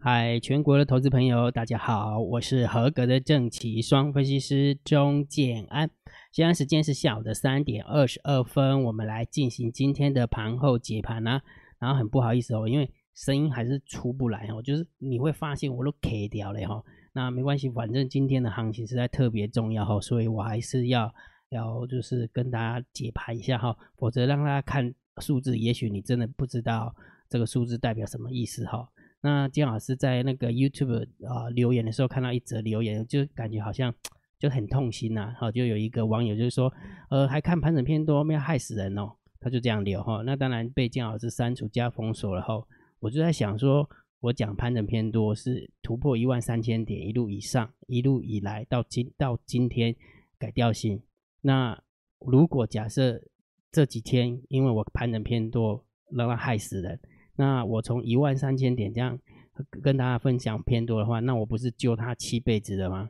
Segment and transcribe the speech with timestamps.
[0.00, 5.90] 嗨，全国的投资朋友，大家好，我是合格的正奇双分析师钟建安。
[6.30, 11.42] 现在时间是下午的三点二十二分，我们来进行今天的盘后解盘啦。
[11.80, 16.80] 然后很不好意思哦，因为声音还是出不来哦，就是你会发现我都 K 掉了哈。
[17.12, 21.12] 那没关系，反正今天的行情实在特别重要哈，所以我还是要
[21.48, 26.94] 要就是跟大家解盘一下哈，否则让大家看数字，也许你真的不知道
[27.28, 28.88] 这个数字代表什么意思哈。
[29.20, 33.92] 那金老师在那个 YouTube 啊留言的时候，看到一则留言，就感觉好像
[34.38, 35.34] 就很痛心呐。
[35.38, 36.72] 好，就有一个网友就是说，
[37.10, 39.12] 呃，还看盘整偏多，没有害死人哦。
[39.40, 40.22] 他就这样留哈。
[40.26, 42.66] 那当然被金老师删除加封锁了后，
[43.00, 43.88] 我就在想说，
[44.20, 49.94] 我讲盘整偏多是突破一万三千点一路以上，一路以来到今到今天
[50.38, 51.00] 改调性。
[51.40, 51.80] 那
[52.18, 53.20] 如果假设
[53.70, 56.98] 这几天因为我盘整偏多，让它害死人。
[57.38, 59.16] 那我从一万三千点这样
[59.80, 63.08] 跟大家分享偏多的话，那我不是救他七辈子的吗？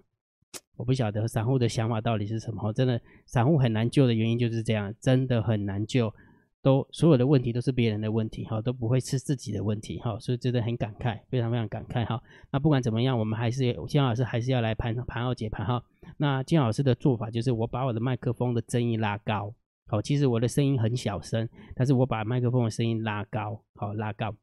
[0.77, 2.71] 我不晓得散户的想法到底是什么。
[2.75, 6.13] 真的，散户很难救的原因就是这样，真的很难救，
[6.61, 12.23] 都所有的问题都是别人的问题，哈，都不会是自己的问题，哈，所以真的很感慨，非常非常感慨，哈。
[12.53, 15.83] 那不管怎么样，我们还是金老师还是要来盘盘后解盘，哈。
[16.19, 19.55] 那金老师的做法就是我把我的麦克风的增益拉高。
[19.89, 24.35] 好，其实我的声音很小声，但是我把麦克风的声音拉高，好拉高。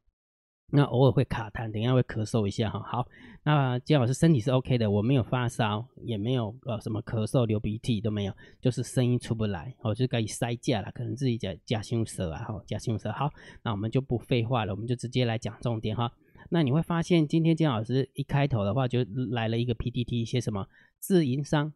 [0.72, 2.82] 那偶尔会卡痰，等一下会咳嗽一下哈。
[2.82, 3.06] 好，
[3.44, 13.12] 那金老师身体是 OK 的，我没有发烧，也没有呃什么咳嗽、流鼻涕都没有，就是声音出不来，我就可以塞架了，可能自己加加胸舌啊，哈，加胸舌。
[13.12, 13.30] 好，
[13.62, 16.10] 那我们就不废话了，我们就直接来讲重点哈。
[16.50, 20.66] 那你会发现，今天金老师一开头的话就来了一个 PPT，写什么
[20.98, 21.72] 自营商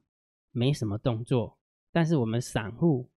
[0.50, 1.56] 没什么动作，
[1.92, 3.08] 但是我们散户。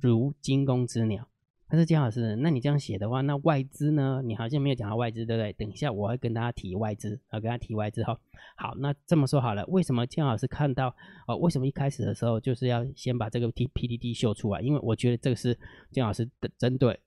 [0.00, 1.28] 如惊弓之鸟，
[1.68, 4.22] 他说姜老师，那你这样写的话，那外资呢？
[4.24, 5.52] 你好像没有讲到外资，对不对？
[5.52, 8.18] 等一下我会跟大家提外资，啊，跟他提外资哈。
[8.56, 10.94] 好，那这么说好了，为什么姜老师看到
[11.26, 11.36] 哦？
[11.36, 14.60] 为什么一开始的时候就是要先把这个 P PDD 秀出来？
[14.60, 15.58] 因为我觉得这个是
[15.90, 16.98] 姜老师的针对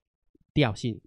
[0.54, 1.00] 调性。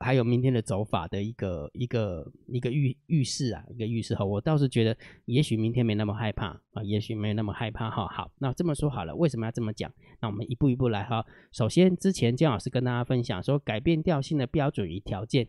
[0.00, 4.96] 还有明天的走法的一个一个一个预预示啊，一个预示哈，我倒是觉得
[5.26, 8.06] 也许明天没那么害怕啊，也许没那么害怕哈。
[8.08, 9.92] 好，那这么说好了，为什么要这么讲？
[10.20, 11.24] 那我们一步一步来哈。
[11.52, 15.46] 首先，之前姜老师跟大家分享说，改变调性的标准与条件，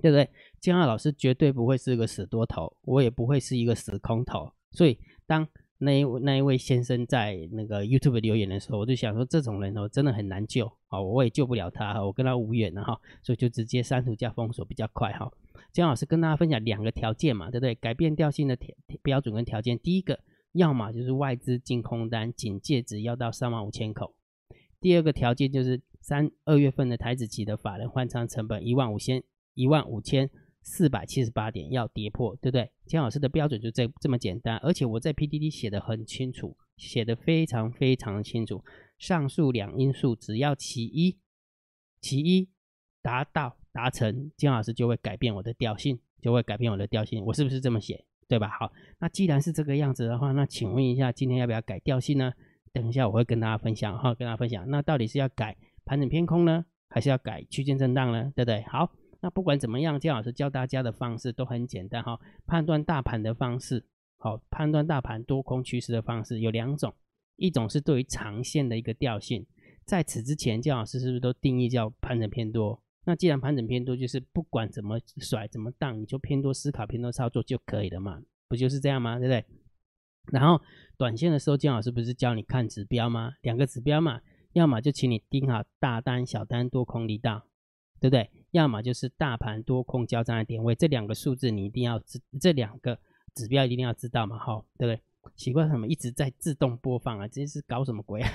[0.00, 0.30] 对不对？
[0.60, 5.48] 姜老师绝对不会是个死多头，我也不会是一个死空头，所以当。
[5.84, 15.28] 那一那一位先生在那个 YouTube 留言的时候，我就想说，这种人哦，真的很难救啊，我也救不了他，我跟他无缘了哈，所以就直接删除加封锁比较快哈。
[15.72, 17.74] 姜老师跟大家分享两个条件嘛，对不对？
[17.74, 18.72] 改变调性的条
[19.02, 20.20] 标准跟条件，第一个，
[20.52, 24.14] 要么就是外资净空单警戒值要到三万五千口；
[24.80, 30.30] 第二个条件就是三二月份的台子期的法人换仓成本一万五千一万五千。
[30.62, 32.70] 四百七十八点要跌破，对不对？
[32.86, 38.64] 姜老师的标准就这这么简单，而且我在 PDD 写的很清楚，写的非常非常清楚。
[38.98, 41.18] 上述两因素只要其一，
[42.00, 42.48] 其一
[43.02, 47.24] 达到达成，姜老师就会改变我的调性，就会改变我的调性。
[47.24, 48.04] 我是不是这么写？
[48.28, 48.48] 对吧？
[48.48, 52.32] 好，那既然是这个样子的话，那请问一下，今天要不要改调性呢？
[52.72, 54.70] 等一下我会跟大家分享哈，跟大家分享。
[54.70, 58.32] 那到底是要改盘整偏空呢，还是要改区间震荡呢？
[58.36, 58.62] 对不对？
[58.62, 58.90] 好。
[59.22, 62.20] 那不管怎么样，姜老师教大家的方式都很简单哈。
[62.44, 63.86] 判断大盘的方式，
[64.18, 66.92] 好，判断大盘多空趋势的方式有两种，
[67.36, 69.46] 一种是对于长线的一个调性。
[69.86, 72.82] 在此之前，姜老师是不是都定义叫盘整偏多？
[73.04, 78.20] 那既然盘整偏多，就是不管怎么甩怎么荡，你就偏多思考、偏多操作就可以了嘛？
[78.48, 79.18] 不就是这样吗？
[79.20, 79.44] 对不对？
[80.32, 80.60] 然后
[80.96, 83.34] 短线的时候，姜老师不是教你看指标吗？
[83.42, 84.20] 两个指标嘛，
[84.52, 87.46] 要么就请你盯好大单、小单、多空离道，
[88.00, 88.30] 对不对？
[88.52, 92.98] 要么就是大盘多空交战的点位，这两个数字你一定要知，这两个
[93.34, 95.02] 指标一定要知道嘛，哈，对不对？
[95.34, 97.26] 奇怪，什么一直在自动播放啊？
[97.28, 98.30] 这是搞什么鬼啊？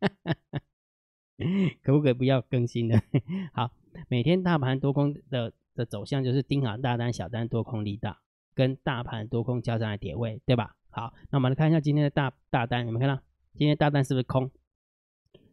[1.82, 3.00] 可不可以不要更新的？
[3.54, 3.70] 好，
[4.08, 8.18] 每天大盘多空的的走向就是盯好大单、小单、多空力道
[8.54, 10.76] 跟大盘多空交战的点位，对吧？
[10.90, 13.22] 好，那我们来看一下今天的大大单，有没有看到？
[13.54, 14.50] 今天大单是不是空？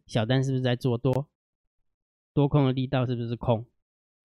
[0.06, 1.28] 小单是不是在做多？
[2.36, 3.64] 多空的力道是不是空，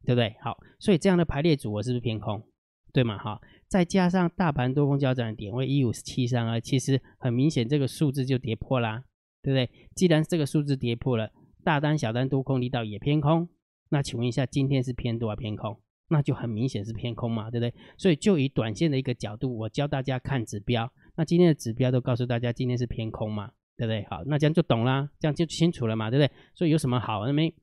[0.04, 0.36] 对不对？
[0.42, 2.44] 好，所以这样的排列组合是不是偏空，
[2.92, 3.18] 对吗？
[3.18, 9.06] 哈，再加上大盘多空交战的点位一五七三二，其实很明显这个数字就跌破啦，
[9.42, 9.88] 对不对？
[9.96, 11.31] 既然这个数字跌破了，
[11.63, 13.48] 大单小单多空力道也偏空，
[13.88, 15.80] 那请问一下，今天是偏多啊偏空？
[16.10, 17.74] 那就很明显是偏空嘛，对不对？
[17.98, 24.06] 所以就以短线的一个角度，我教大家看指标，那今天的指标都告诉大家今天是偏空嘛，对不对？
[24.10, 26.30] 好，那这样就懂啦，这样就清楚了嘛，对不对？
[26.54, 27.54] 所以有什么好那没？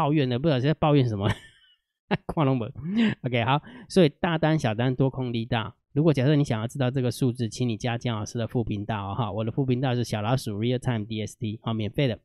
[0.00, 1.30] 抱怨的不知道在抱怨什么，
[2.24, 2.72] 跨龙门
[3.20, 5.74] ，OK，好，所以大单、小单、多空力大。
[5.92, 12.18] 如果假设你想要知道这个数字，请你加姜老师的副频道哈，我的副频道是小老鼠 Real Time DST，好，免费的。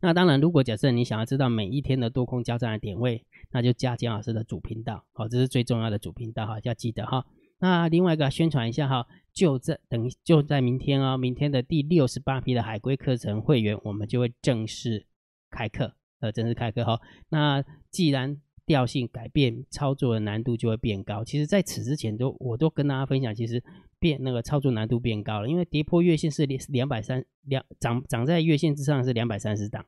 [0.00, 7.24] 那当然，如果假设你想要知道每一天的多空交战的点位，那就加姜老师的主频道，好，这是最重要的主频道哈，要记得哈。
[7.60, 15.06] 那另外一个宣传一下哈，就在等就在明天哦，明天的第六十八批的海龟课程会员，我们就会正式
[15.50, 17.00] 开课，呃，正式开课哈。
[17.28, 18.36] 那既然
[18.66, 21.24] 调性改变，操作的难度就会变高。
[21.24, 23.62] 其实，在此之前都我都跟大家分享，其实
[23.98, 29.84] 变那个操作难度变高了，因为跌破月线是两两百三两涨涨在月线之上是两百三十档。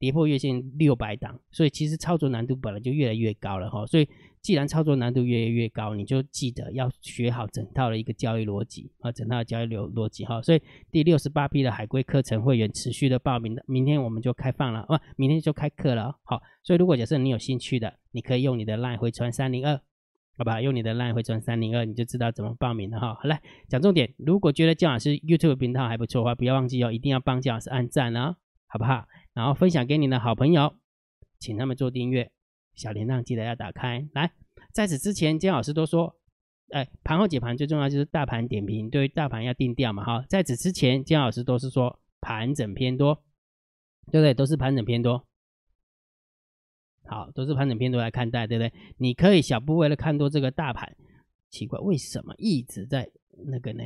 [0.00, 3.86] 跌破月线六百档，所以其实操作难度本来就越来越高了哈。
[3.86, 4.08] 所以
[4.40, 10.40] 既然操作难度越来越高，你就记得要学好整套的一个交易逻辑啊，整套的交易流逻辑哈。
[10.40, 16.16] 所以第六十八批的海龟课程会员持续的报名的，明天我们就开放了啊，明天就开课了。
[16.22, 19.78] 好，所以如果假设你有兴趣的，你可以用你的 line 回传三零二，
[20.38, 20.62] 好吧？
[20.62, 23.12] 用你的 line 回传三零二，你就知道怎么报名了哈。
[23.12, 23.38] 好来
[23.68, 28.36] 讲重点，如果觉得姜老师 YouTube 频道还不错的话，不要忘记哦，一定要帮姜老师按赞哦，
[28.66, 29.04] 好不好？
[29.32, 30.76] 然后分享给你的好朋友，
[31.38, 32.30] 请他们做订阅，
[32.74, 34.06] 小铃铛记得要打开。
[34.12, 34.32] 来，
[34.72, 36.16] 在此之前，姜老师都说，
[36.70, 40.24] 哎，盘后解盘最重要就是大盘点评，对于大盘要定调嘛，哈。
[40.28, 43.22] 在此之前，姜老师都是说盘整偏多，
[44.10, 44.34] 对不对？
[44.34, 45.26] 都是盘整偏多，
[47.06, 48.72] 好，都是盘整偏多来看待，对不对？
[48.98, 50.96] 你可以小部位的看多这个大盘，
[51.50, 53.10] 奇怪，为什么一直在
[53.46, 53.84] 那个呢？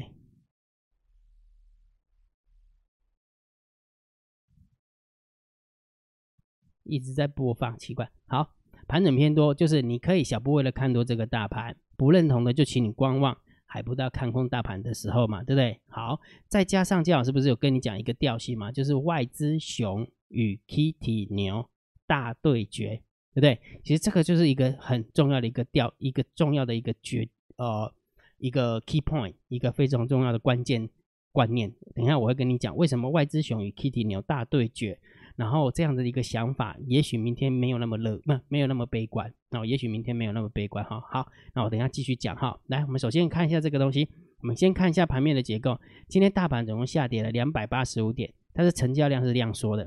[6.84, 8.08] 一直在播放，奇怪。
[8.26, 8.50] 好，
[8.86, 13.36] 盘整偏多，就是你可以小部位的看多这个大盘，不认同的就请你观望，
[13.66, 15.80] 还不到看空大盘的时候嘛，对不对？
[15.88, 21.68] 好，再加上姜老师不是有跟你讲一个调性嘛，就是外资熊与 Kitty 牛
[22.06, 23.02] 大对决，
[23.32, 23.58] 对不对？
[23.82, 27.92] 其实这个就是一个很重要的一个调，一个重要的一个决，呃，
[28.38, 30.88] 一个 key point，一个非常重要的关键
[31.32, 31.72] 观念。
[31.94, 34.98] 等一下我会跟你讲，为什么外资熊与 Kitty 牛大对决。
[35.36, 39.32] 然后这样的一个想法，也许明天没有那么乐，不，没有那么悲观。
[39.50, 41.00] 那也许明天没有那么悲观哈。
[41.10, 42.58] 好，那我等下继续讲哈。
[42.66, 44.08] 来，我们首先看一下这个东西。
[44.40, 45.80] 我们先看一下盘面的结构。
[46.06, 49.84] 今天大盘总共下跌了两百八十五点，但是成交量是量缩的，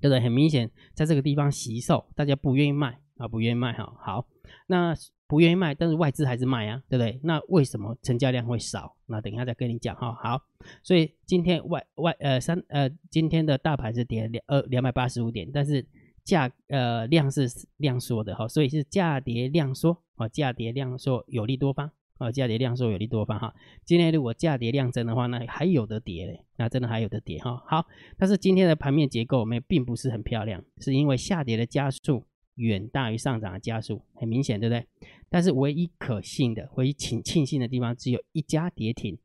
[0.00, 0.20] 对不对？
[0.20, 3.94] 很明显，在这个地方吸售，大家不愿意卖啊，不愿意卖哈。
[4.00, 4.26] 好，
[4.66, 4.96] 那。
[5.30, 7.20] 不愿意卖，但是外资还是卖啊，对不对？
[7.22, 8.96] 那为什么成交量会少？
[9.06, 10.12] 那等一下再跟你讲哈。
[10.20, 10.42] 好，
[10.82, 15.86] 所以今天外外呃三呃今天的大盘是跌两呃两百八十五点，但是
[16.24, 21.88] 价呃量是量缩的哈，所以是价跌量缩啊，价跌量缩有利多方
[22.18, 23.54] 啊，价跌量缩有利多方哈。
[23.84, 27.62] 今天如果价跌量增的话，那还有的跌嘞，那真的还有的跌哈。
[27.68, 27.86] 好，
[28.18, 32.26] 但是今天的盘面结构没并不是很漂亮，是因为下跌的加速。
[32.56, 34.86] 远大于上涨的加速，很明显，对不对？
[35.28, 39.16] 但是唯一可信的、唯一庆庆幸的地方，只有一家跌停，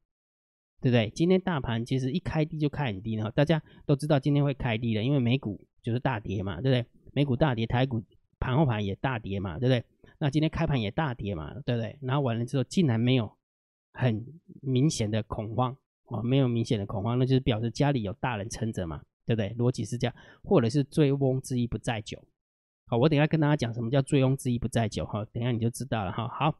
[0.81, 1.09] 对不对？
[1.09, 6.85] 今天大盘其实一开低就开很低了，大家都知道今天会开低的，因为美股就是大跌嘛，对不对？
[7.13, 8.03] 美股大跌，台股
[8.39, 9.83] 盘后盘也大跌嘛，对不对？
[10.19, 11.97] 那今天开盘也大跌嘛，对不对？
[12.01, 13.31] 然后完了之后，竟然没有
[13.91, 14.25] 很
[14.61, 15.75] 明显的恐慌
[16.05, 19.49] 哦，没有明显的恐慌，那就是表示家里有大人撑着嘛，对不对？
[19.55, 22.23] 逻辑是这样，或者是醉翁之意不在酒。
[22.87, 26.27] 好，我等下跟大家讲什么叫醉翁之意不在酒哈，等下你就知道了哈。
[26.27, 26.59] 好，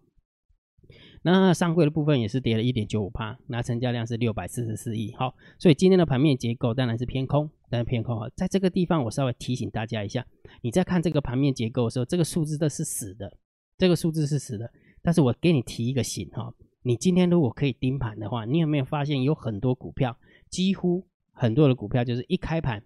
[1.21, 5.13] 那上柜的部分也是跌了一点九五帕，那成交量是六百四十四亿。
[5.13, 8.27] 好，所以今天的盘面结构当然是偏空，当然偏空哈。
[8.35, 10.25] 在这个地方，我稍微提醒大家一下，
[10.61, 13.31] 你在看这个盘面结构的时候，这个数字都是死的，
[13.77, 14.71] 这个数字是死的。
[15.03, 16.51] 但是我给你提一个醒哈，
[16.81, 20.17] 你今天如果可以盯盘的话，你有没有发现有很多股票，
[20.49, 22.83] 几乎很多的股票就是一开盘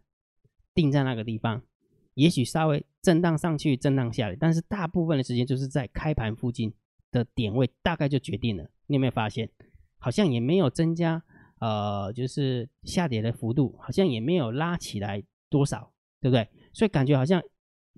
[0.73, 1.61] 定在那个地方。
[2.15, 6.73] 也许稍微震荡上去，震荡下来，但是大部分的时间就是在开盘附近
[7.11, 8.69] 的点位，大概就决定了。
[8.87, 9.49] 你有没有发现，
[9.97, 11.23] 好像也没有增加，
[11.59, 16.47] 呃，就是下跌的幅度，好像也没有拉起来多少，对不对？
[16.73, 17.41] 所以感觉好像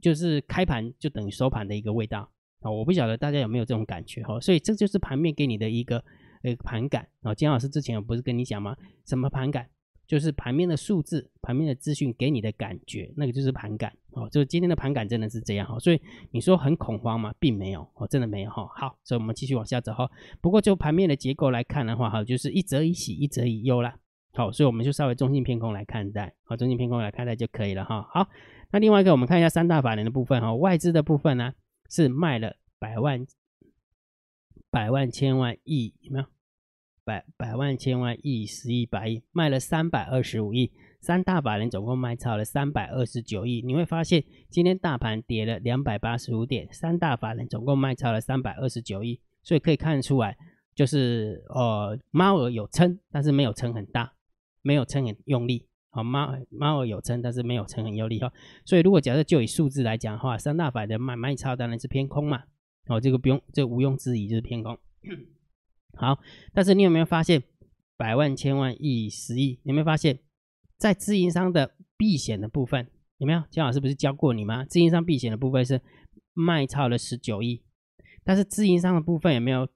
[0.01, 2.31] 就是开盘就等于收盘的一个味道
[2.61, 2.69] 啊！
[2.69, 4.39] 我不晓得大家有没有这种感觉哈？
[4.39, 6.03] 所以这就是盘面给你的一个
[6.43, 7.33] 呃盘感啊。
[7.33, 8.75] 金老师之前不是跟你讲吗？
[9.05, 9.69] 什么盘感？
[10.11, 14.27] 就是盘面的数字，盘面的资讯给你的感觉，那个就是盘感哦。
[14.29, 16.01] 就是今天的盘感真的是这样哈，所以
[16.31, 17.33] 你说很恐慌吗？
[17.39, 18.67] 并没有哦，真的没有哈。
[18.75, 20.11] 好，所以我们继续往下走哈。
[20.41, 23.97] 不过就盘面的结构来看的话哈，就是一则以喜，一则以忧啦。
[24.33, 28.05] 好，所以我们就稍微中性偏空来看待，好，中性偏空来看待就可以了哈。
[28.11, 28.27] 好，
[28.71, 31.53] 那另外一个我们看一下三大法人的部分哈，外资的部分呢
[31.89, 33.25] 是卖了百万、
[34.69, 36.25] 百万、千万亿，有没有？
[37.03, 43.61] 百百万千万亿十亿百亿卖了三百二十五亿，三大法人总共卖超了三百二十九亿。
[43.65, 50.37] 你会发现今天大盘跌了两百八十五点，三大法人总共卖超了三百二十九亿，所以可以看得出来，
[50.75, 54.13] 就是呃猫儿有撑，但是没有撑很大，
[54.61, 55.67] 没有撑很用力。
[55.89, 58.31] 好，猫猫儿有撑，但是没有撑很用力哈。
[58.63, 62.43] 所以如果假设就以数字来讲的话，三大法人买卖超当然是偏空嘛。
[62.87, 64.77] 哦，这个不用，这毋庸置疑就是偏空。
[65.95, 66.19] 好，
[66.53, 67.43] 但是你有没有发现，
[67.97, 70.19] 百万、千万、亿、十亿，有没有发现，
[70.77, 73.43] 在自营商的避险的部分，有没有？
[73.49, 74.65] 姜老师不是教过你吗？
[74.65, 75.81] 自营商避险的部分是
[76.33, 77.61] 卖超了十九亿，
[78.23, 79.67] 但是自营商的部分有没有？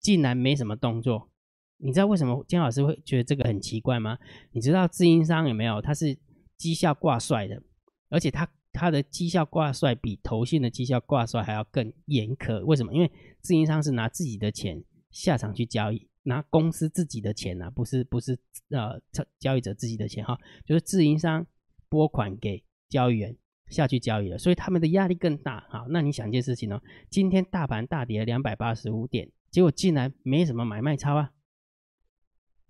[0.00, 1.30] 竟然没什么动作。
[1.78, 4.18] 你知道为什么姜老师会觉得这个很奇怪吗？
[4.52, 5.80] 你知道自营商有没有？
[5.80, 6.18] 他是
[6.56, 7.62] 绩效挂帅的，
[8.08, 8.48] 而且他。
[8.72, 12.94] 它的绩效挂帅比投信的绩效挂帅还要更严苛，为什么？
[12.94, 18.38] 因为自营商是拿自己的钱下场去交易，拿公司自己的钱啊，不是不是
[18.70, 19.00] 呃
[19.38, 21.46] 交易者自己的钱哈，就是自营商
[21.88, 23.36] 拨款给交易员
[23.68, 25.60] 下去交易了，所以他们的压力更大。
[25.68, 31.32] 哈，那你想一件事情哦，今天大盘大跌两百八十五点，结果竟然没什么买卖超啊。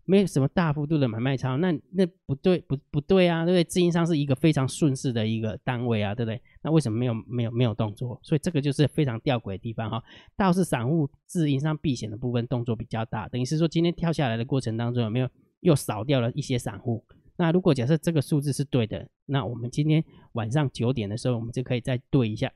[0.07, 3.63] 没有什么大幅度的买卖超，那那不对，不不对啊，对不对？
[3.63, 6.43] 自营商是一个非常顺势的一个单位啊，对不对？
[6.63, 8.19] 那为什么没有没有没有动作？
[8.23, 10.03] 所以这个就是非常吊诡的地方哈。
[10.37, 15.29] 倒是散户自营商避险的部分动作比较大，等于是说今天跳下来的过程当中有没有
[15.61, 17.05] 又少掉了一些散户？
[17.37, 22.53] 那如果假设这个数字是对的，那我们今天晚上九点的时候，我们就可以再对一下，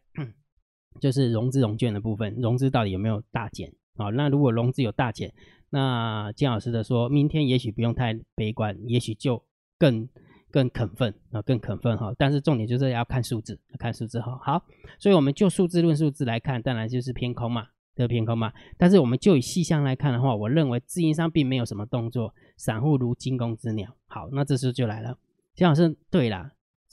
[1.00, 3.72] 就是融资融券的部分，融资到底有没有大减？
[3.96, 5.32] 好，那如果融资有大减。
[5.70, 9.42] 那金老师的说，明天也许不用太悲观，也许就
[9.76, 10.08] 更
[10.54, 12.14] 更肯奋啊，更肯奋哈。
[12.16, 14.38] 但是重点就是要看数字，看数字哈。
[14.40, 14.64] 好，
[15.00, 18.52] 所以我们就数字论数字来看，当然就是偏空嘛，这个偏空嘛。
[18.78, 23.96] 但是我们就以细项来看的话，我认为自营商并没有什么动作，散户如惊弓之鸟。
[24.06, 25.18] 好，那这时候就来了，
[25.56, 26.52] 金老师对啦，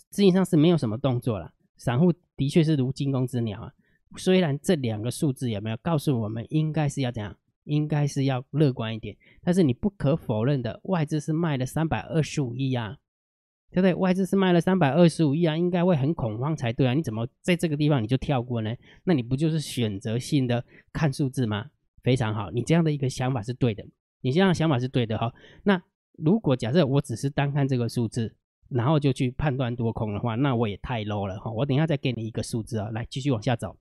[0.09, 3.71] 自营商是没有什么动作了，散户的确是如惊弓之鸟啊。
[4.17, 7.37] 虽然这两个数字有没有告诉我们应该是要怎样？
[7.65, 12.97] 应该是要乐观一点，但是你不可否认的，外资是卖了三百二十五亿啊，
[13.71, 13.93] 对不对？
[13.93, 16.93] 外资是卖了三百二十五亿啊，应该会很恐慌才对啊。
[16.93, 18.75] 你怎么在这个地方你就跳过呢？
[19.03, 20.63] 那你不就是选择性的
[20.93, 21.71] 看数字吗？
[22.03, 23.85] 非常好，你这样的一个想法是对的，
[24.21, 25.33] 你这样的想法是对的哈。
[25.63, 25.81] 那
[26.17, 28.35] 如果假设我只是单看这个数字，
[28.69, 31.51] 然后就去判断多空的话，那我也太 low 了哈。
[31.51, 33.77] 我等一下再给你一个数字啊，来继续往下走，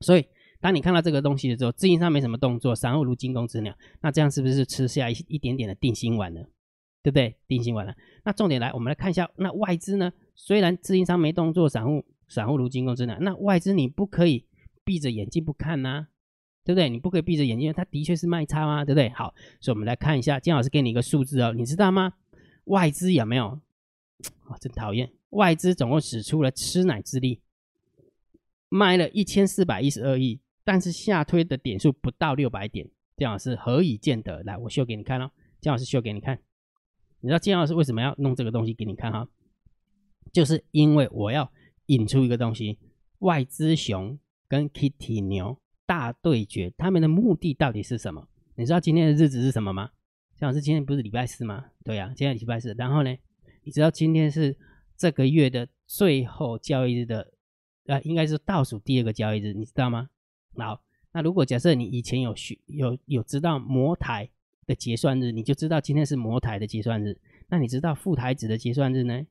[0.00, 0.24] 所以。
[0.62, 6.42] 当你看到这个东西的时候，资金上没什么动作，散户如惊弓之鸟，那这样是不是吃下一一点点的定心丸呢？
[7.02, 7.36] 对不对？
[7.46, 7.94] 定性完了。
[8.24, 10.12] 那重点来，我们来看一下，那外资呢？
[10.34, 14.46] 虽然资金商没动作，散户散户如惊弓之鸟，那外资你不可以
[14.84, 16.08] 闭着眼睛不看呐，
[16.64, 16.88] 对不对？
[16.88, 19.08] 你不可以闭着眼睛，它的确是卖差啊，对不对？
[19.10, 22.14] 好，所以我们来看一下，金老师给你一个数字哦，你知道吗？
[22.64, 23.60] 外资有没有？
[24.48, 27.40] 啊，真讨厌，外资总共使出了吃奶之力，
[28.68, 30.40] 卖了一千四百一十二亿。
[30.62, 34.42] 但是下推的点数不到六百点，姜老师何以见得？
[34.44, 35.30] 来，我秀给你看哦。
[35.60, 36.38] 姜老师秀给你看，
[37.20, 39.28] 你知道姜老师为什么要弄这个东西给你看哈？
[40.32, 41.50] 就是因为我要
[41.86, 42.78] 引出一个东西，
[43.18, 48.28] 外资熊跟 Kitty 牛大对决，他们的目的到底是什么？
[48.54, 49.90] 你知道今天的日子是什么吗？
[50.36, 51.66] 姜老师今天不是礼拜四吗？
[51.84, 52.74] 对呀，今天礼拜四。
[52.78, 53.14] 然后呢，
[53.64, 54.56] 你知道今天是
[54.96, 57.32] 这个月的最后交易日的，
[57.86, 60.08] 呃，应该是倒数第二个交易日，你知道吗？
[60.56, 64.30] 好，那如果假设你以前有学有有知道摩台
[64.66, 67.18] 的结算日，你就知道今天是摩台的结算日。
[67.48, 69.26] 那你知道副台子的结算日呢，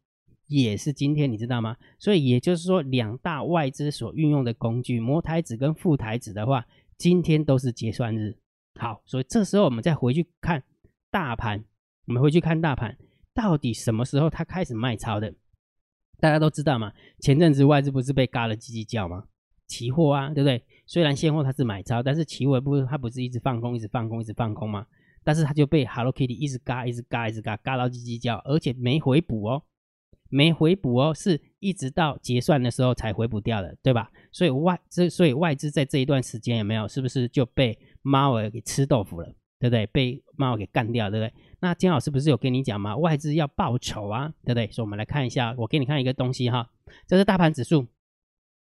[0.47, 1.77] 也是今天，你知道吗？
[1.97, 6.65] 所以也就是说，两大外资所运用的工具摩台子跟副台子的话，
[6.97, 8.37] 今天都是结算日。
[8.75, 10.63] 好，所以这时候我们再回去看
[11.09, 11.63] 大盘，
[12.07, 12.97] 我们回去看大盘
[13.33, 15.33] 到底什么时候它开始卖超的？
[16.19, 19.25] 大家都知道嘛，前阵子外资不是被嘎了叽叽叫吗？
[19.67, 20.61] 期货啊，对不对？
[20.85, 24.85] 虽然现货它是买超，但是期货不是它不是一直放空，一直放空，一直放空吗？
[25.29, 29.61] 但是它就被 Hello Kitty 一直嘎，一直嘎，一直嘎，嘎到叽叽叫，而且没回补哦，
[30.27, 34.09] 没回补哦，是一直到结算的时候才回补掉的，对吧？
[34.31, 39.27] 所以外资，所以外资在这一段时间有没有，是不是就被猫儿给吃豆腐了，
[39.59, 39.85] 对不对？
[39.85, 41.31] 被猫儿给干掉，对不对？
[41.59, 42.97] 那金老师不是有跟你讲吗？
[42.97, 44.71] 外资要报仇啊，对不对？
[44.71, 46.67] 所以我们来看一下，我给你看一个东西哈，
[47.05, 47.85] 这是大盘指数，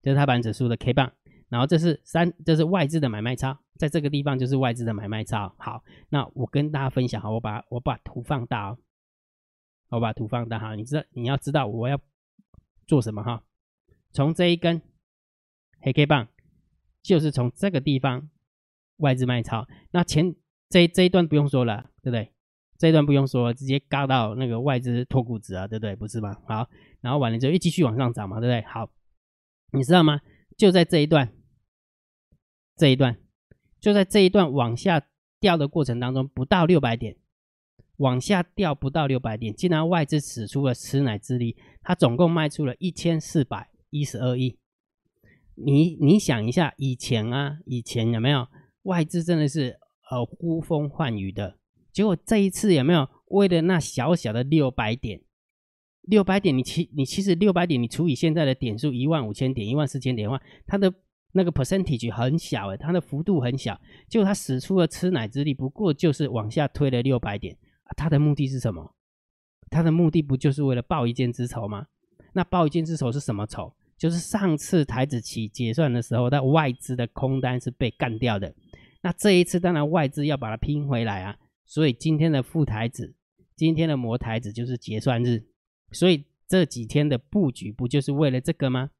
[0.02, 1.10] 这是大盘指数的 K 棒。
[1.48, 5.52] 然后这是三，这是外资的买卖差，在这个地方就是外资的买卖差。
[5.58, 8.78] 好，那我跟大家分享哈，我把我把图放大哦，
[9.90, 11.98] 我把图放大哈，你知道你要知道我要
[12.86, 13.42] 做什么哈？
[14.12, 14.82] 从这一根
[15.80, 16.28] 黑 K 棒，
[17.02, 18.28] 就是从这个地方
[18.98, 19.66] 外资卖超。
[19.90, 20.34] 那前
[20.68, 22.32] 这这一段不用说了，对不对？
[22.78, 25.96] 这一段不用说，直接嘎到那个外资脱裤子啊，对不对？
[25.96, 26.36] 不是吗？
[26.46, 26.68] 好，
[27.00, 28.62] 然后完了之后又继续往上涨嘛，对不对？
[28.70, 28.88] 好，
[29.72, 30.20] 你知道吗？
[30.56, 31.32] 就在这一段，
[32.78, 33.18] 这一段，
[33.80, 35.02] 就在这一段往下
[35.40, 37.16] 掉的过程当中，不到六百点，
[37.96, 44.56] 往下掉不到六百点，竟然外资使出了吃奶之力，它总共卖出了一千四百一十二亿。
[45.56, 48.46] 你你想一下，以前啊，以前有没有
[48.84, 49.76] 外资真的是
[50.08, 51.58] 呃呼风唤雨的？
[51.92, 55.20] 结果这一次有没有为了那小小的六百点，
[56.02, 60.94] 六百点你其你其实六百点你除以现在的点数一万五千点、一万四千点的话，它的
[61.32, 63.80] 那个 percentage 很小诶，它的幅度很小。
[64.08, 67.56] 就它使出了吃奶之力，不过就是往下推了六百点。
[67.96, 68.94] 它的目的是什么？
[69.70, 71.86] 它的目的不就是为了报一箭之仇吗？
[72.32, 73.74] 那报一箭之仇是什么仇？
[73.96, 78.54] 就是上次台子期结算的时候，那外资的空单是被干掉的。
[79.02, 81.36] 那这一次当然外资要把它拼回来啊。
[81.66, 83.14] 所以今天的副台子，
[83.56, 85.44] 今天的模台子就是结算日。
[85.92, 88.90] 所以这几天的布局不就是为了这个吗？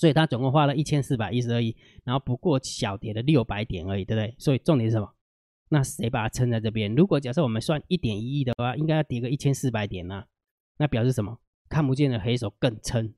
[0.00, 4.34] 所以他总共花了一千四百一十二亿，然后不过小跌了六百点而已，对不对？
[4.38, 5.12] 所以重点是什么？
[5.68, 6.94] 那谁把它撑在这边？
[6.94, 10.24] 如果假设我们算一点一亿的话，应该要跌个一千四百点呢？
[10.78, 11.38] 那表示什么？
[11.68, 13.12] 看不见的黑手更撑，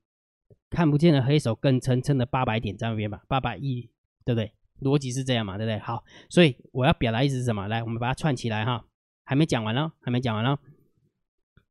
[0.71, 3.89] 看不见的黑手更撑，撑了八百点在那边吧，八百亿，
[4.25, 4.53] 对不对？
[4.81, 5.79] 逻辑是这样嘛，对不对？
[5.79, 7.69] 好，所以我要表达意思是什么？
[7.69, 8.85] 来，我们把它串起来哈。
[9.23, 10.59] 还没讲完呢，还没讲完呢。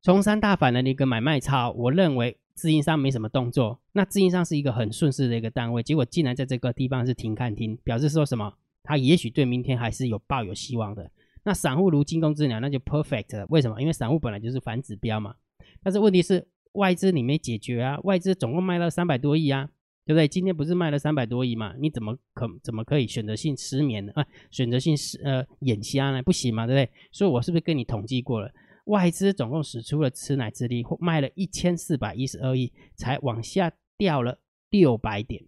[0.02, 3.80] 从三大反的一个买卖超，我认为自营商没什么动作。
[3.94, 8.54] 那自营商是一个很顺势的一个单位，结果竟然在这个地方是停看停，表示说什么？
[8.84, 11.10] 他也许对明天还是有抱有希望的。
[11.44, 13.46] 那散户如惊弓之鸟，那就 perfect 了。
[13.50, 13.82] 为什么？
[13.82, 15.36] 因为散户本来就是反指标嘛。
[15.84, 19.70] 但是问题是外资你没解决啊，外资总共卖了三百多亿啊。
[20.04, 20.28] 对不对？
[20.28, 21.76] 今天不是卖了三百多亿嘛？
[21.80, 24.12] 你怎么可怎么可以选择性失眠呢？
[24.16, 26.24] 啊，选择性失呃眼瞎呢？
[26.24, 26.92] 不行嘛，对不对？
[27.12, 28.52] 所以我是不是跟你统计过了？
[28.86, 34.40] 外资总共使出了吃奶之力，卖了一千四百一十二亿，才往下掉了
[34.70, 35.46] 六百点。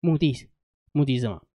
[0.00, 0.48] 目的
[0.92, 1.46] 目的是什么？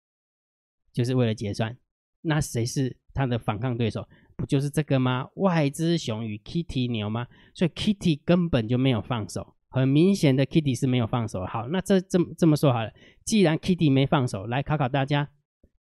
[0.92, 1.78] 就是为了结算。
[2.22, 4.08] 那谁是他的反抗对手？
[4.36, 5.30] 不就是这个吗？
[5.36, 7.28] 外资熊与 Kitty 牛吗？
[7.54, 9.56] 所以 Kitty 根本就没有放手。
[9.70, 11.46] 很明显的，Kitty 是没有放手。
[11.46, 12.92] 好，那这这么这么说好了，
[13.24, 15.30] 既然 Kitty 没放手，来考考大家，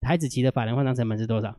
[0.02, 1.58] 台子期的法人换仓成本是多少？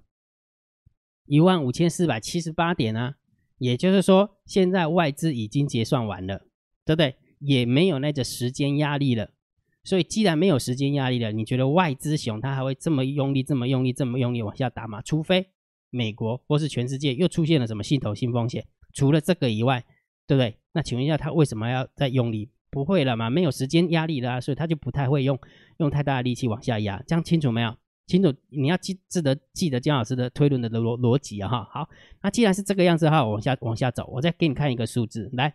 [1.29, 3.15] 一万五千四百七十八点啊。
[3.59, 6.47] 也就是说，现在外资已经结算完了，
[6.85, 7.17] 对不对？
[7.39, 9.31] 也没有那个时间压力了。
[9.85, 15.01] 所以，既然没有时间压力了，你觉得外资熊它还会这么用力、这么用力、这么用力往下打吗？
[15.03, 15.47] 除非
[15.91, 19.85] 美国或是全世界又出现了什么系统性风险，除了这个以外。
[20.29, 20.59] 对不对？
[20.73, 22.51] 那请问一下，他为什么要再用力？
[22.69, 23.31] 不会了嘛？
[23.31, 25.39] 没有时间压力了，所以他就不太会用
[25.79, 27.03] 用太大的力气往下压。
[27.07, 27.75] 这样清楚没有？
[28.09, 28.35] 清楚？
[28.49, 31.49] 你要记记得记得姜老师的推论的逻逻辑啊！
[31.49, 31.89] 哈，好，
[32.23, 35.55] 那既然是这个样子哈，往下往下走，我再给你看一个数字，来，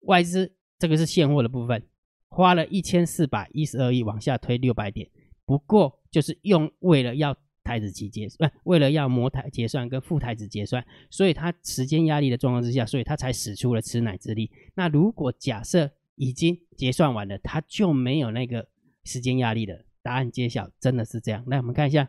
[0.00, 1.86] 外资这个是现货的部分，
[2.28, 5.08] 花了一千四百一十二亿往下推六百点，
[5.44, 7.36] 不过就是用为了要。
[7.62, 14.50] 台子期结不为了要模台结算跟副台子结算，所以他时间压力的状况之下，所以他才使出了吃奶之力。
[14.74, 18.66] 那如果假设已经结算完了，他就没有那个
[19.04, 19.84] 时间压力了。
[20.02, 21.44] 答案揭晓，真的是这样。
[21.46, 22.08] 来，我们看一下，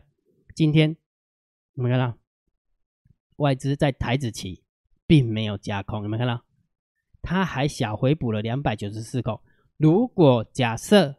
[0.54, 0.96] 今天
[1.74, 2.16] 我们看到
[3.36, 4.62] 外资在台子期
[5.06, 6.44] 并没有加空，有没有看到？
[7.20, 9.42] 他还小回补了两百九十四口。
[9.76, 11.16] 如果假设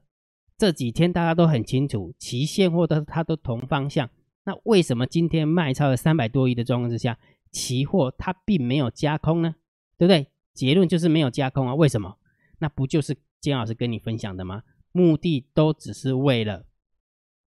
[0.57, 4.09] 这几天大家都很清楚，期现货都它都同方向。
[4.45, 7.17] 那为什么今天卖超了三百多亿的状况之下，
[7.51, 9.55] 期货它并没有加空呢？
[9.97, 10.27] 对不对？
[10.53, 11.75] 结论就是没有加空啊。
[11.75, 12.17] 为什么？
[12.59, 14.63] 那不就是金老师跟你分享的吗？
[14.93, 16.65] 目的都只是为了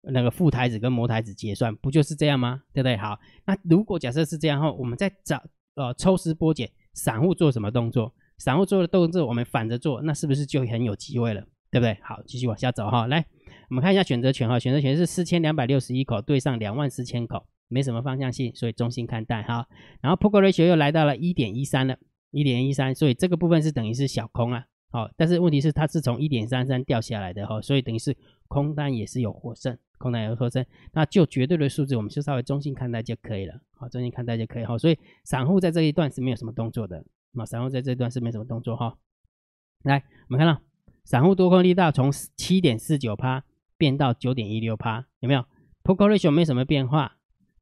[0.00, 2.62] 那个副台子跟模台子结算，不就是这样吗？
[2.72, 2.96] 对不对？
[2.96, 5.42] 好，那如果假设是这样后，我们再找
[5.74, 8.14] 呃抽丝剥茧，散户做什么动作？
[8.38, 11.42] 散户做的动作，我们反着做，那是不是就很有机会了？
[11.70, 11.98] 对不对？
[12.02, 13.24] 好，继续往下走哈，来。
[13.70, 19.66] 我们看一下选择权哈，选择权是四千两百六十一口对上两万四千口，没什么方向性，所以中性看待哈。
[20.00, 21.96] 然后 p o k e ratio 又来到了一点一三了，
[22.30, 24.66] 一点一三，所以这个部分是等于是小空啊。
[24.94, 30.64] 好，但是问题是它是从一点三三掉下来的哈，所以等于是空单也是有获胜，空单也有获胜。
[30.92, 33.60] 那就绝对的数字，我们就稍微中性看待就可以了。
[33.72, 34.78] 好，中性看待就可以哈。
[34.78, 38.96] 所以散户在这一段是没有什么动作的，那散户在这一段是没什么动作哈。
[39.82, 40.62] 来，我们看到
[41.04, 43.44] 散户多空力道从七点四九趴。
[43.76, 45.44] 变到九点一六趴，有没有
[45.82, 47.16] p o k e ratio 没什么变化，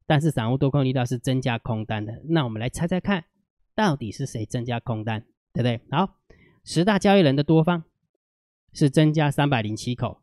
[0.05, 2.21] 但是散户多空力道是增加空单的。
[2.25, 3.25] 那我们来猜猜看，
[3.75, 5.81] 到底是谁增加空单，对不对？
[5.89, 6.17] 好，
[6.63, 7.83] 十大交易人的多方
[8.71, 10.21] 是增加三百零七口，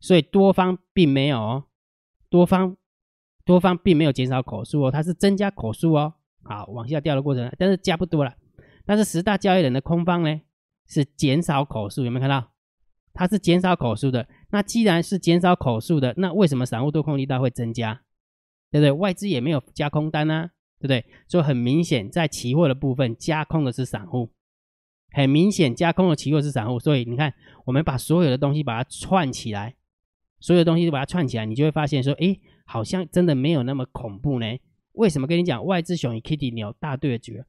[0.00, 1.64] 所以多方并没有，
[2.28, 2.76] 多方
[3.44, 8.34] 多方并没有减少口数哦，它是增加口数哦，好往下掉的过程，但是加不多了。
[8.84, 10.40] 但是十大交易人的空方呢，
[10.86, 12.52] 是减少口数，有没有看到？
[13.12, 14.28] 它是减少口数的。
[14.50, 18.02] 那既然是减少口数的，那为什么散户多空力道会增加？
[18.70, 18.92] 对不对？
[18.92, 21.04] 外资也没有加空单啊，对不对？
[21.26, 24.32] 所以很明显，在期货的部分加空的是散户，
[25.16, 26.78] 很明显加空的期货是散户。
[26.78, 27.32] 所以你看，
[27.64, 29.74] 我们把所有的东西把它串起来，
[30.40, 34.46] 所有东西都把它串起来，你就会发现说，哎，好像真的没有那么恐怖呢。
[34.92, 37.46] 为什么跟你讲外资熊与 Kitty 鸟大对决？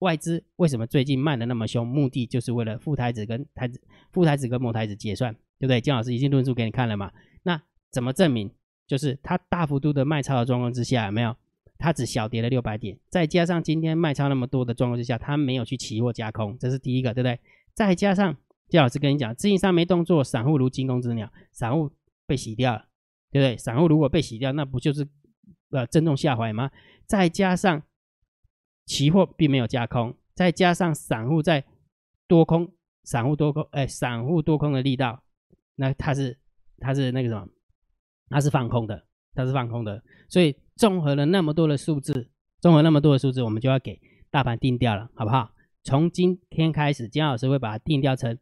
[0.00, 1.86] 外资为什么最近卖的那么凶？
[1.86, 5.80] 目的就是为了副台子跟台子、副台子跟模台子结算，对不对？
[5.80, 7.12] 姜老师已经论述给你看了嘛？
[7.44, 8.50] 那怎么证明？
[8.88, 11.36] 就是它大幅度的卖超的状况之下，有没有？
[11.78, 17.38] 它只小跌了六百点，再加上今天卖超那么多的状况之下，它没有去期货加空，这是第一个，对不对？
[17.74, 18.36] 再加上
[18.68, 21.90] 姜老师跟你讲，资金上没动作，散户如惊弓之鸟，散户
[22.26, 22.86] 被洗掉了，
[23.30, 23.56] 对不对？
[23.56, 25.06] 散户如果被洗掉，那不就是
[25.70, 26.70] 呃正中下怀吗？
[27.06, 27.82] 再加上
[28.86, 31.64] 期货并没有加空，再加上散户在
[32.26, 35.22] 多空，散户多空，哎，散户多空的力道，
[35.74, 36.38] 那它是
[36.78, 37.48] 它是那个什么？
[38.30, 45.50] 它是放空的，它是放空的，所以综合了那么多的数字，综合那么多的数字，我们就要给大盘定调了，好不好？
[45.82, 48.38] 从今天开始，金老师会把它定调成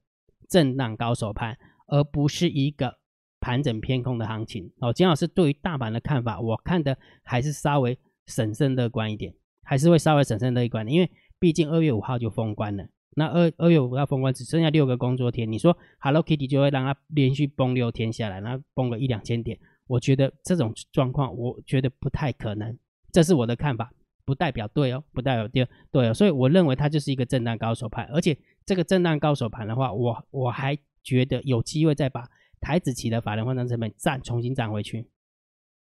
[0.49, 2.99] 震荡高手盘，而不是一个
[3.41, 4.73] 盘整偏空的行情。
[4.79, 19.59] 哦，金老师对于大盘的看法，我看的还是稍微审慎乐观一点，还是会稍微审慎乐观的，因为毕竟二月五号就封关了，那二二月五号封关只剩下六个工作天，你说 Hello Kitty 就会让它连续崩六天下来，然后崩个一两千点。
[19.93, 22.79] 我觉得这种状况，我觉得不太可能，
[23.13, 23.93] 这是我的看法，
[24.25, 32.27] 不代表对哦，不代表对对哦，所以我认为它就是一个震荡高手盘，而且这个震荡高手盘的话，我我还觉得有机会再把
[32.59, 35.07] 台子期的法人换仓成本站重新站回去，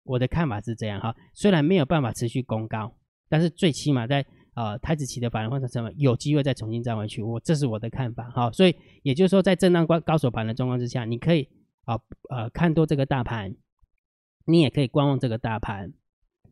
[0.03, 2.93] 我的看法是这样哈，虽然没有办法持续攻高，
[3.29, 11.47] 但是最起码在呃台子期的法人换仓成本有机会再重新站回去，我这是我的看法哈，所以也就是说在震荡高高手盘的状况之下，你可以
[11.85, 11.97] 啊
[12.29, 13.55] 呃看多这个大盘。
[14.45, 15.93] 你也可以观望这个大盘，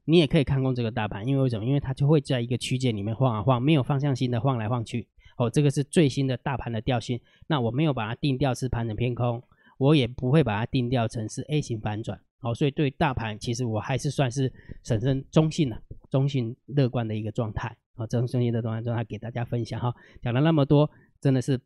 [0.05, 1.65] 你也可以看空这个大盘，因为为什么？
[1.65, 5.07] 因为它就会在一个区间里面晃啊晃，没有方向性的晃来晃去。
[5.37, 7.19] 哦，这个是最新的大盘的调性。
[7.47, 9.41] 那我没有把它定调是盘整偏空，
[9.77, 12.19] 我也不会把它定调成是 A 型反转。
[12.41, 14.51] 哦，所以对大盘其实我还是算是
[14.83, 17.77] 审慎中性的、中性乐观的一个状态。
[17.95, 19.95] 哦，这种中性的状态状态给大家分享哈。
[20.21, 20.89] 讲了那么多，
[21.21, 21.59] 真的是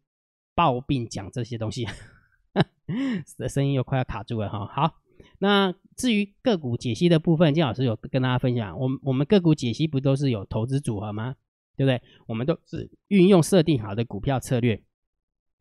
[0.54, 1.88] 抱病讲这些东西，
[3.50, 4.68] 声音又快要卡住了哈。
[4.68, 5.03] 好。
[5.40, 11.36] 那至于个股解析的部分，金老师有跟大家分享，我们我们个股解析不都是有投资组合吗？
[11.76, 12.02] 对不对？
[12.28, 14.82] 我们都是运用设定好的股票策略，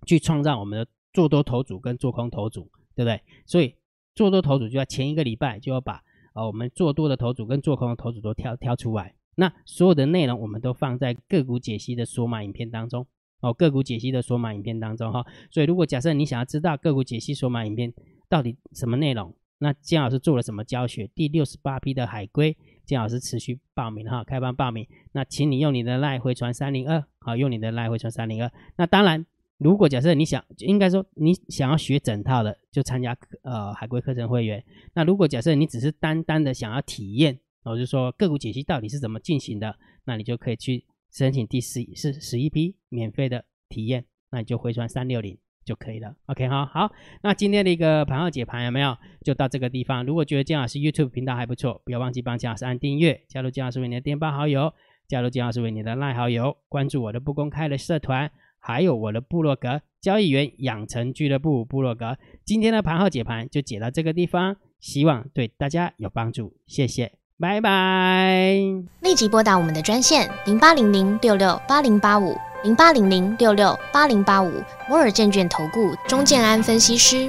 [0.06, 3.22] 去创造我们的做多头组跟做空头组，对不对？
[3.46, 3.74] 所以
[4.14, 6.02] 做多头组就要前一个礼拜就要把
[6.34, 9.14] 呃我们做多的头组跟做空的头组都挑挑出来。
[9.34, 13.06] 那所有的内容我们都放在个股解析的索马影片当中
[13.40, 15.24] 哦，个股解析的索马影片当中哈。
[15.50, 17.92] 所以如果假设你想要知道个股解析索马影片
[18.28, 21.08] 到底什么内容，那金老师做了什么教学？
[21.14, 24.84] 第六十八批的海龟，金老师持续报名哈，开放报名。
[25.12, 28.50] 那请你用你的赖回传三零二，好，用你的赖回传三零二。
[28.74, 29.24] 那当然，
[29.58, 34.64] 如果假设你想，应该说你想要学整套的，就参加呃海龟课程会员。
[34.94, 45.38] 那如果假设你只是单单的想要体验，我就说个股解析到底是怎么进行的，那你就可以去申请第十是十一批免费的体验，那你就回传三六零。
[45.64, 46.90] 就可以了，OK 哈，好，
[47.22, 48.96] 那今天的一个盘号解盘有没有？
[49.24, 50.04] 就到这个地方。
[50.04, 54.72] 如果觉得姜老师 YouTube 频道还不错，不要忘记帮姜老师按订阅，加入姜老师为你的电报好友，
[55.06, 62.18] 加入姜老师为你的赖好友，关注我的不公开的社团，还有我的部落格交易员养成俱乐部部落格。
[62.44, 68.56] 今天的盘号解盘就解到这个地方，希望对大家有帮助，谢谢，拜拜。
[69.00, 72.36] 立即拨打我们的专线零八零零六六八零八五。
[72.62, 77.28] 零八零零六六八零八五摩尔证券投顾钟建安分析师，